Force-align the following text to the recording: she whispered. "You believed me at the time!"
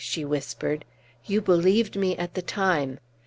she 0.03 0.25
whispered. 0.25 0.83
"You 1.25 1.41
believed 1.41 1.95
me 1.95 2.17
at 2.17 2.33
the 2.33 2.41
time!" 2.41 2.99